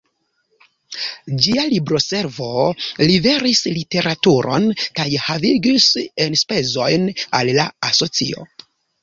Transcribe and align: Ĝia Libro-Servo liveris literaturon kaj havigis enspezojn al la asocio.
Ĝia 1.41 1.65
Libro-Servo 1.73 2.47
liveris 3.11 3.61
literaturon 3.75 4.65
kaj 5.01 5.07
havigis 5.27 5.87
enspezojn 6.27 7.07
al 7.43 7.55
la 7.61 7.69
asocio. 7.91 8.51